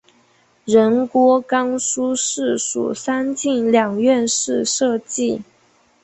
[0.65, 5.43] 仁敦冈书室属三进两院式设计。